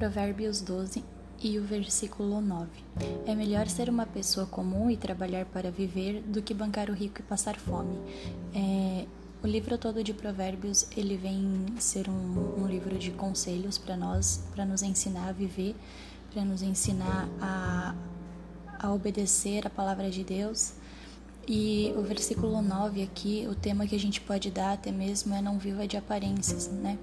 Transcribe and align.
Provérbios 0.00 0.62
12 0.62 1.04
e 1.42 1.58
o 1.58 1.62
versículo 1.62 2.40
9. 2.40 2.70
É 3.26 3.34
melhor 3.34 3.68
ser 3.68 3.90
uma 3.90 4.06
pessoa 4.06 4.46
comum 4.46 4.90
e 4.90 4.96
trabalhar 4.96 5.44
para 5.44 5.70
viver 5.70 6.22
do 6.22 6.40
que 6.40 6.54
bancar 6.54 6.88
o 6.88 6.94
rico 6.94 7.20
e 7.20 7.22
passar 7.22 7.56
fome. 7.56 7.98
É, 8.54 9.04
o 9.42 9.46
livro 9.46 9.76
todo 9.76 10.02
de 10.02 10.14
Provérbios 10.14 10.88
ele 10.96 11.18
vem 11.18 11.66
ser 11.78 12.08
um, 12.08 12.62
um 12.62 12.66
livro 12.66 12.96
de 12.96 13.10
conselhos 13.10 13.76
para 13.76 13.94
nós, 13.94 14.42
para 14.54 14.64
nos 14.64 14.82
ensinar 14.82 15.28
a 15.28 15.32
viver, 15.32 15.76
para 16.32 16.46
nos 16.46 16.62
ensinar 16.62 17.28
a, 17.38 17.94
a 18.78 18.90
obedecer 18.94 19.66
a 19.66 19.70
palavra 19.70 20.10
de 20.10 20.24
Deus. 20.24 20.72
E 21.48 21.92
o 21.96 22.02
versículo 22.02 22.62
9 22.62 23.02
aqui, 23.02 23.46
o 23.50 23.54
tema 23.54 23.86
que 23.86 23.94
a 23.94 23.98
gente 23.98 24.20
pode 24.20 24.50
dar 24.50 24.74
até 24.74 24.92
mesmo 24.92 25.34
é 25.34 25.40
não 25.40 25.58
viva 25.58 25.86
de 25.86 25.96
aparências, 25.96 26.68
né? 26.68 26.98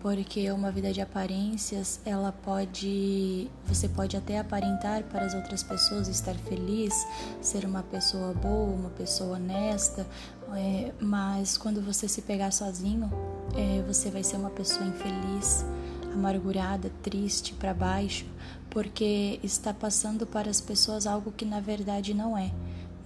Porque 0.00 0.50
uma 0.52 0.70
vida 0.70 0.92
de 0.92 1.00
aparências, 1.00 2.00
ela 2.04 2.30
pode, 2.30 3.50
você 3.66 3.88
pode 3.88 4.16
até 4.16 4.38
aparentar 4.38 5.02
para 5.04 5.24
as 5.24 5.34
outras 5.34 5.62
pessoas 5.62 6.06
estar 6.06 6.34
feliz, 6.34 6.94
ser 7.40 7.64
uma 7.64 7.82
pessoa 7.82 8.32
boa, 8.34 8.72
uma 8.72 8.90
pessoa 8.90 9.36
honesta, 9.36 10.06
é, 10.54 10.92
mas 11.00 11.58
quando 11.58 11.82
você 11.82 12.06
se 12.06 12.22
pegar 12.22 12.52
sozinho, 12.52 13.10
é, 13.56 13.82
você 13.82 14.10
vai 14.10 14.22
ser 14.22 14.36
uma 14.36 14.50
pessoa 14.50 14.86
infeliz, 14.86 15.64
amargurada, 16.12 16.92
triste, 17.02 17.52
para 17.54 17.74
baixo, 17.74 18.26
porque 18.70 19.40
está 19.42 19.74
passando 19.74 20.24
para 20.24 20.48
as 20.48 20.60
pessoas 20.60 21.06
algo 21.06 21.32
que 21.32 21.44
na 21.44 21.58
verdade 21.58 22.14
não 22.14 22.38
é 22.38 22.52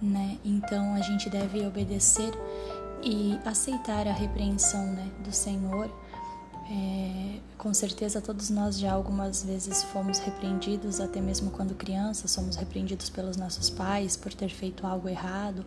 né? 0.03 0.37
Então 0.43 0.93
a 0.95 1.01
gente 1.01 1.29
deve 1.29 1.65
obedecer 1.65 2.33
e 3.01 3.39
aceitar 3.45 4.07
a 4.07 4.11
repreensão, 4.11 4.85
né, 4.87 5.09
do 5.23 5.31
Senhor. 5.31 5.89
É, 6.69 7.39
com 7.57 7.73
certeza 7.73 8.21
todos 8.21 8.49
nós 8.49 8.79
já 8.79 8.93
algumas 8.93 9.43
vezes 9.43 9.83
fomos 9.83 10.19
repreendidos, 10.19 11.01
até 11.01 11.19
mesmo 11.19 11.51
quando 11.51 11.75
crianças, 11.75 12.31
somos 12.31 12.55
repreendidos 12.55 13.09
pelos 13.09 13.35
nossos 13.35 13.69
pais 13.69 14.15
por 14.15 14.33
ter 14.33 14.49
feito 14.49 14.87
algo 14.87 15.09
errado, 15.09 15.65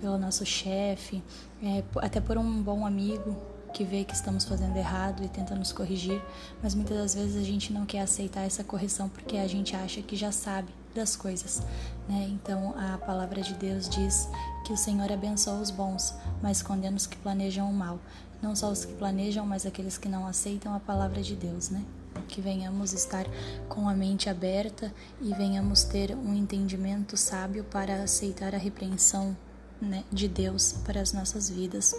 pelo 0.00 0.18
nosso 0.18 0.44
chefe, 0.46 1.22
é, 1.62 1.82
até 1.96 2.20
por 2.20 2.38
um 2.38 2.62
bom 2.62 2.86
amigo 2.86 3.36
que 3.74 3.84
vê 3.84 4.04
que 4.04 4.14
estamos 4.14 4.44
fazendo 4.44 4.76
errado 4.76 5.22
e 5.22 5.28
tenta 5.28 5.54
nos 5.54 5.72
corrigir, 5.72 6.22
mas 6.62 6.74
muitas 6.74 6.96
das 6.96 7.14
vezes 7.14 7.36
a 7.36 7.44
gente 7.44 7.70
não 7.70 7.84
quer 7.84 8.00
aceitar 8.00 8.42
essa 8.42 8.64
correção 8.64 9.10
porque 9.10 9.36
a 9.36 9.46
gente 9.46 9.76
acha 9.76 10.00
que 10.00 10.16
já 10.16 10.32
sabe 10.32 10.72
das 10.98 11.16
coisas, 11.16 11.62
né? 12.08 12.28
Então 12.30 12.74
a 12.76 12.98
palavra 12.98 13.40
de 13.40 13.54
Deus 13.54 13.88
diz 13.88 14.28
que 14.66 14.72
o 14.72 14.76
Senhor 14.76 15.10
abençoa 15.10 15.60
os 15.60 15.70
bons, 15.70 16.14
mas 16.42 16.62
condena 16.62 16.96
os 16.96 17.06
que 17.06 17.16
planejam 17.16 17.70
o 17.70 17.72
mal. 17.72 17.98
Não 18.42 18.54
só 18.54 18.70
os 18.70 18.84
que 18.84 18.92
planejam, 18.94 19.46
mas 19.46 19.64
aqueles 19.64 19.96
que 19.96 20.08
não 20.08 20.26
aceitam 20.26 20.74
a 20.74 20.80
palavra 20.80 21.22
de 21.22 21.34
Deus, 21.34 21.70
né? 21.70 21.84
Que 22.26 22.40
venhamos 22.40 22.92
estar 22.92 23.26
com 23.68 23.88
a 23.88 23.94
mente 23.94 24.28
aberta 24.28 24.92
e 25.20 25.32
venhamos 25.34 25.84
ter 25.84 26.14
um 26.14 26.34
entendimento 26.34 27.16
sábio 27.16 27.64
para 27.64 28.02
aceitar 28.02 28.54
a 28.54 28.58
repreensão 28.58 29.36
né, 29.80 30.04
de 30.12 30.26
Deus 30.26 30.72
para 30.84 31.00
as 31.00 31.12
nossas 31.12 31.48
vidas. 31.48 31.94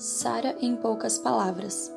Sara 0.00 0.56
em 0.62 0.74
poucas 0.76 1.18
palavras. 1.18 1.94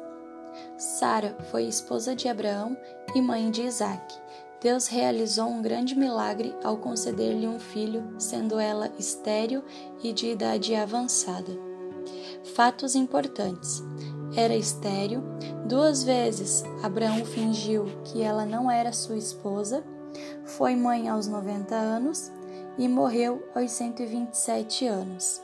Sara 0.78 1.38
foi 1.50 1.64
esposa 1.64 2.14
de 2.14 2.28
Abraão 2.28 2.76
e 3.16 3.22
mãe 3.22 3.50
de 3.50 3.62
Isaque. 3.62 4.20
Deus 4.60 4.88
realizou 4.88 5.48
um 5.48 5.62
grande 5.62 5.96
milagre 5.96 6.54
ao 6.66 6.76
conceder-lhe 6.76 7.48
um 7.48 7.58
filho, 7.58 8.04
sendo 8.20 8.60
ela 8.60 8.92
estéril 9.00 9.64
e 10.04 10.12
de 10.12 10.32
idade 10.32 10.76
avançada. 10.76 11.54
Fatos 12.54 12.94
importantes. 12.94 13.82
Era 14.36 14.54
estéril. 14.54 15.24
Duas 15.66 16.04
vezes 16.04 16.62
Abraão 16.84 17.24
fingiu 17.24 17.86
que 18.04 18.22
ela 18.22 18.46
não 18.46 18.70
era 18.70 18.92
sua 18.92 19.16
esposa. 19.16 19.82
Foi 20.44 20.76
mãe 20.76 21.08
aos 21.08 21.26
90 21.26 21.74
anos 21.74 22.30
e 22.78 22.86
morreu 22.90 23.42
aos 23.56 23.72
127 23.72 24.88
anos. 24.88 25.42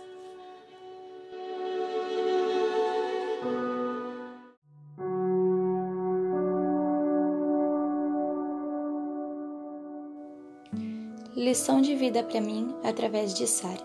Lição 11.40 11.80
de 11.80 11.96
vida 11.96 12.22
para 12.22 12.42
mim 12.42 12.76
através 12.84 13.34
de 13.34 13.48
Sara. 13.48 13.80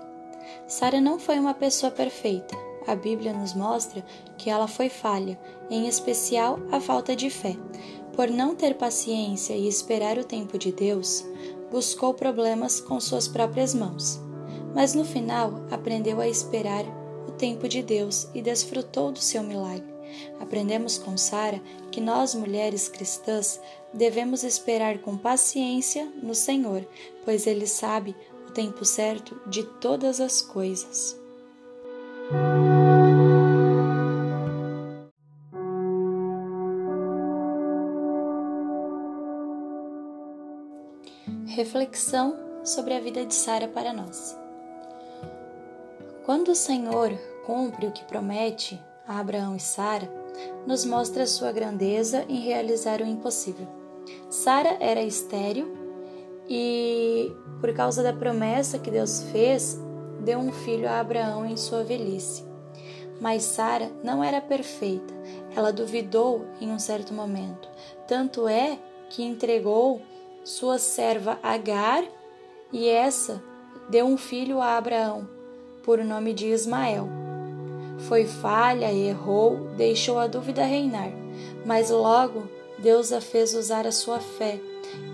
Sara 0.66 1.00
não 1.00 1.20
foi 1.20 1.38
uma 1.38 1.54
pessoa 1.54 1.92
perfeita. 1.92 2.52
A 2.84 2.96
Bíblia 2.96 3.32
nos 3.32 3.54
mostra 3.54 4.04
que 4.36 4.50
ela 4.50 4.66
foi 4.66 4.88
falha, 4.88 5.38
em 5.70 5.86
especial 5.86 6.58
a 6.72 6.80
falta 6.80 7.14
de 7.14 7.30
fé. 7.30 7.56
Por 8.12 8.28
não 8.28 8.56
ter 8.56 8.74
paciência 8.74 9.54
e 9.54 9.68
esperar 9.68 10.18
o 10.18 10.24
tempo 10.24 10.58
de 10.58 10.72
Deus, 10.72 11.24
buscou 11.70 12.12
problemas 12.12 12.80
com 12.80 12.98
suas 12.98 13.28
próprias 13.28 13.72
mãos. 13.72 14.20
Mas 14.74 14.92
no 14.92 15.04
final 15.04 15.64
aprendeu 15.70 16.20
a 16.20 16.26
esperar 16.26 16.84
o 17.28 17.30
tempo 17.30 17.68
de 17.68 17.84
Deus 17.84 18.26
e 18.34 18.42
desfrutou 18.42 19.12
do 19.12 19.20
seu 19.20 19.44
milagre. 19.44 19.93
Aprendemos 20.40 20.98
com 20.98 21.16
Sara 21.16 21.60
que 21.90 22.00
nós, 22.00 22.34
mulheres 22.34 22.88
cristãs, 22.88 23.60
devemos 23.92 24.42
esperar 24.42 24.98
com 24.98 25.16
paciência 25.16 26.04
no 26.22 26.34
Senhor, 26.34 26.86
pois 27.24 27.46
Ele 27.46 27.66
sabe 27.66 28.14
o 28.48 28.52
tempo 28.52 28.84
certo 28.84 29.40
de 29.48 29.62
todas 29.62 30.20
as 30.20 30.42
coisas. 30.42 31.18
Reflexão 41.46 42.36
sobre 42.64 42.94
a 42.94 43.00
vida 43.00 43.24
de 43.24 43.34
Sara 43.34 43.68
para 43.68 43.92
nós. 43.92 44.36
Quando 46.24 46.48
o 46.48 46.54
Senhor 46.54 47.12
cumpre 47.44 47.86
o 47.86 47.92
que 47.92 48.02
promete, 48.04 48.80
a 49.06 49.18
Abraão 49.18 49.56
e 49.56 49.60
Sara, 49.60 50.10
nos 50.66 50.84
mostra 50.84 51.26
sua 51.26 51.52
grandeza 51.52 52.24
em 52.28 52.40
realizar 52.40 53.00
o 53.00 53.06
impossível. 53.06 53.66
Sara 54.28 54.76
era 54.80 55.02
estéril 55.02 55.72
e, 56.48 57.32
por 57.60 57.72
causa 57.74 58.02
da 58.02 58.12
promessa 58.12 58.78
que 58.78 58.90
Deus 58.90 59.22
fez, 59.30 59.78
deu 60.20 60.38
um 60.38 60.52
filho 60.52 60.88
a 60.88 61.00
Abraão 61.00 61.46
em 61.46 61.56
sua 61.56 61.84
velhice. 61.84 62.44
Mas 63.20 63.44
Sara 63.44 63.90
não 64.02 64.24
era 64.24 64.40
perfeita, 64.40 65.14
ela 65.54 65.72
duvidou 65.72 66.44
em 66.60 66.70
um 66.70 66.78
certo 66.78 67.14
momento. 67.14 67.68
Tanto 68.08 68.48
é 68.48 68.78
que 69.08 69.22
entregou 69.22 70.02
sua 70.42 70.78
serva 70.78 71.38
Agar 71.42 72.04
e 72.72 72.88
essa 72.88 73.42
deu 73.88 74.06
um 74.06 74.16
filho 74.16 74.60
a 74.60 74.76
Abraão, 74.76 75.28
por 75.82 75.98
nome 76.04 76.32
de 76.32 76.46
Ismael. 76.46 77.23
Foi 78.00 78.26
falha, 78.26 78.92
errou, 78.92 79.68
deixou 79.76 80.18
a 80.18 80.26
dúvida 80.26 80.64
reinar, 80.64 81.12
mas 81.64 81.90
logo 81.90 82.48
Deus 82.78 83.12
a 83.12 83.20
fez 83.20 83.54
usar 83.54 83.86
a 83.86 83.92
sua 83.92 84.18
fé 84.18 84.60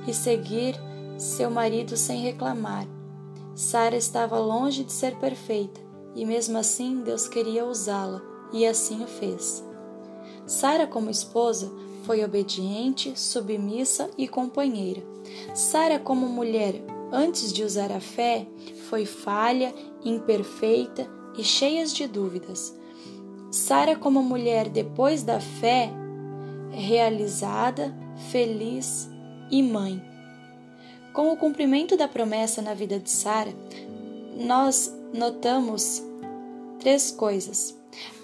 e 0.07 0.15
seguir 0.15 0.75
seu 1.19 1.51
marido 1.51 1.97
sem 1.97 2.23
reclamar. 2.23 2.87
Sara 3.55 3.97
estava 3.97 4.39
longe 4.39 4.83
de 4.83 4.93
ser 4.93 5.17
perfeita 5.17 5.81
e 6.15 6.25
mesmo 6.25 6.59
assim 6.59 7.03
Deus 7.03 7.29
queria 7.29 7.65
usá-la 7.65 8.23
e 8.53 8.67
assim 8.67 9.05
o 9.05 9.07
fez. 9.07 9.65
Sara, 10.47 10.87
como 10.87 11.11
esposa, 11.11 11.71
foi 12.05 12.25
obediente, 12.25 13.13
submissa 13.15 14.11
e 14.19 14.27
companheira. 14.27 15.03
Sara, 15.55 15.99
como 15.99 16.27
mulher, 16.27 16.83
antes 17.13 17.53
de 17.53 17.63
usar 17.63 17.93
a 17.93 18.01
fé, 18.01 18.49
foi 18.89 19.05
falha, 19.05 19.73
imperfeita 20.05 21.20
e 21.41 21.45
cheia 21.45 21.87
de 21.87 22.07
dúvidas. 22.07 22.77
Sara, 23.51 23.97
como 23.97 24.23
mulher 24.23 24.69
depois 24.69 25.23
da 25.23 25.41
fé, 25.41 25.91
realizada, 26.71 27.97
feliz 28.31 29.09
e 29.51 29.63
mãe. 29.63 30.03
Com 31.15 31.33
o 31.33 31.37
cumprimento 31.37 31.97
da 31.97 32.07
promessa 32.07 32.61
na 32.61 32.75
vida 32.75 33.01
de 33.01 33.11
Sara, 33.11 33.53
nós 34.37 34.95
notamos 35.15 36.03
três 36.79 37.11
coisas: 37.11 37.75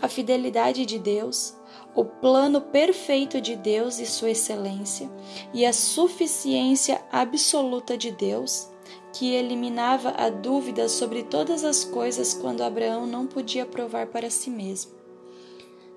a 0.00 0.08
fidelidade 0.08 0.84
de 0.84 0.98
Deus, 0.98 1.54
o 1.94 2.04
plano 2.04 2.60
perfeito 2.60 3.40
de 3.40 3.56
Deus 3.56 3.98
e 3.98 4.04
sua 4.04 4.30
excelência, 4.30 5.10
e 5.54 5.64
a 5.64 5.72
suficiência 5.72 7.02
absoluta 7.10 7.96
de 7.96 8.12
Deus, 8.12 8.68
que 9.18 9.34
eliminava 9.34 10.10
a 10.10 10.28
dúvida 10.28 10.88
sobre 10.88 11.22
todas 11.22 11.64
as 11.64 11.84
coisas 11.84 12.34
quando 12.34 12.62
Abraão 12.62 13.06
não 13.06 13.26
podia 13.26 13.64
provar 13.64 14.06
para 14.08 14.30
si 14.30 14.50
mesmo 14.50 14.96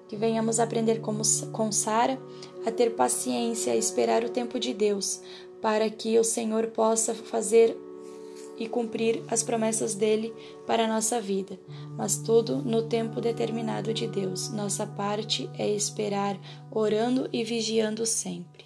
que 0.10 0.18
venhamos 0.18 0.60
aprender 0.60 1.00
como, 1.00 1.22
com 1.52 1.72
Sara 1.72 2.20
a 2.66 2.72
ter 2.72 2.96
paciência, 2.96 3.72
a 3.72 3.76
esperar 3.76 4.24
o 4.24 4.30
tempo 4.30 4.60
de 4.60 4.74
Deus, 4.74 5.22
para 5.62 5.88
que 5.90 6.18
o 6.18 6.24
Senhor 6.24 6.68
possa 6.68 7.14
fazer 7.14 7.78
e 8.58 8.68
cumprir 8.68 9.24
as 9.30 9.44
promessas 9.44 9.94
dele 9.94 10.34
para 10.66 10.84
a 10.84 10.88
nossa 10.88 11.22
vida, 11.22 11.58
mas 11.96 12.18
tudo 12.18 12.58
no 12.58 12.82
tempo 12.82 13.22
determinado 13.22 13.94
de 13.94 14.08
Deus. 14.08 14.50
Nossa 14.50 14.86
parte 14.86 15.50
é 15.58 15.70
esperar, 15.70 16.38
orando 16.72 17.30
e 17.32 17.44
vigiando 17.44 18.06
sempre. 18.06 18.66